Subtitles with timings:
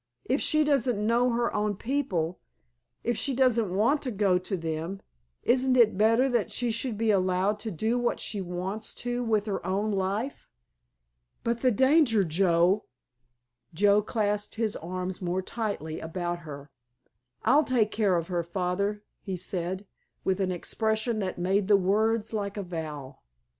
[0.25, 5.95] If she doesn't know her own people—if she doesn't want to go to them—isn't it
[5.95, 9.91] better that she should be allowed to do what she wants to with her own
[9.91, 10.49] life?"
[11.43, 12.81] "But the danger, Joe——"
[13.75, 16.71] Joe clasped his arms more tightly about her.
[17.43, 19.85] "I'll take care of her, Father," he said,
[20.23, 23.19] with an expression that made the words like a vow.